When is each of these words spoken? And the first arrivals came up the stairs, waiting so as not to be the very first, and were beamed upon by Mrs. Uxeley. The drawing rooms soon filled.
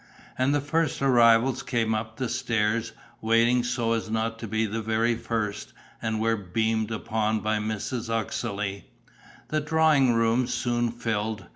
And 0.35 0.51
the 0.55 0.61
first 0.61 0.99
arrivals 1.03 1.61
came 1.61 1.93
up 1.93 2.17
the 2.17 2.27
stairs, 2.27 2.91
waiting 3.21 3.63
so 3.63 3.93
as 3.93 4.09
not 4.09 4.39
to 4.39 4.47
be 4.47 4.65
the 4.65 4.81
very 4.81 5.13
first, 5.15 5.73
and 6.01 6.19
were 6.19 6.35
beamed 6.35 6.89
upon 6.89 7.41
by 7.41 7.59
Mrs. 7.59 8.09
Uxeley. 8.09 8.89
The 9.49 9.61
drawing 9.61 10.15
rooms 10.15 10.51
soon 10.55 10.89
filled. 10.91 11.45